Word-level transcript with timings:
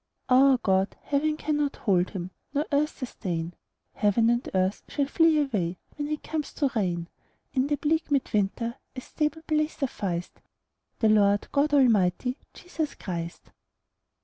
Our 0.29 0.57
God, 0.57 0.97
heaven 1.03 1.37
cannot 1.37 1.75
hold 1.75 2.09
Him, 2.09 2.31
Nor 2.55 2.65
earth 2.71 2.97
sustain; 2.97 3.53
Heaven 3.93 4.31
and 4.31 4.49
earth 4.55 4.81
shall 4.87 5.05
flee 5.05 5.37
away 5.37 5.77
When 5.95 6.07
He 6.07 6.17
comes 6.17 6.53
to 6.53 6.71
reign: 6.75 7.07
In 7.53 7.67
the 7.67 7.75
bleak 7.75 8.09
mid 8.09 8.33
winter 8.33 8.77
A 8.95 9.01
stable 9.01 9.43
place 9.43 9.77
sufficed 9.77 10.41
The 10.97 11.09
Lord 11.09 11.47
God 11.51 11.71
Almighty, 11.75 12.39
Jesus 12.51 12.95
Christ. 12.95 13.51